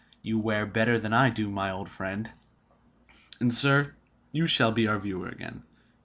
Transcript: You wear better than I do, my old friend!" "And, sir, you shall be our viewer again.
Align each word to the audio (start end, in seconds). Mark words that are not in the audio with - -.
You 0.23 0.39
wear 0.39 0.65
better 0.65 0.97
than 0.97 1.13
I 1.13 1.29
do, 1.29 1.47
my 1.51 1.69
old 1.69 1.87
friend!" 1.87 2.27
"And, 3.39 3.53
sir, 3.53 3.93
you 4.31 4.47
shall 4.47 4.71
be 4.71 4.87
our 4.87 4.97
viewer 4.97 5.27
again. 5.27 5.61